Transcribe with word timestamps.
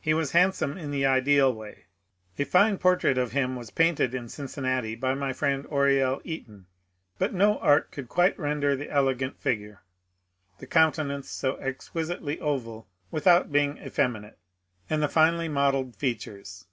He 0.00 0.14
was 0.14 0.30
handsome 0.32 0.78
in 0.78 0.90
the 0.90 1.04
ideal 1.04 1.52
way. 1.52 1.84
A 2.38 2.44
fine 2.44 2.78
portrait 2.78 3.18
of 3.18 3.32
him 3.32 3.56
was 3.56 3.70
painted 3.70 4.14
in 4.14 4.30
Cincinnati 4.30 4.94
by 4.94 5.12
my 5.12 5.34
friend 5.34 5.66
Oriel 5.66 6.22
Eaton, 6.24 6.64
but 7.18 7.34
no 7.34 7.58
art 7.58 7.90
could 7.90 8.08
quite 8.08 8.38
render 8.38 8.74
the 8.74 8.88
elegant 8.90 9.38
figure, 9.38 9.82
the 10.60 10.66
countenance 10.66 11.28
so 11.28 11.56
exquisitely 11.58 12.40
oval 12.40 12.88
without 13.10 13.52
being 13.52 13.76
effeminate, 13.76 14.38
and 14.88 15.02
the 15.02 15.08
finely 15.08 15.46
modelled 15.46 15.94
features. 15.94 16.64